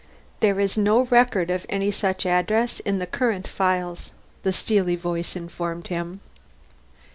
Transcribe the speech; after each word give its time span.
"There 0.39 0.59
is 0.59 0.79
no 0.79 1.03
record 1.05 1.51
of 1.51 1.63
any 1.69 1.91
such 1.91 2.25
address 2.25 2.79
in 2.79 2.97
the 2.97 3.05
current 3.05 3.47
files," 3.47 4.11
the 4.41 4.51
steely 4.51 4.95
voice 4.95 5.35
informed 5.35 5.89
him. 5.89 6.21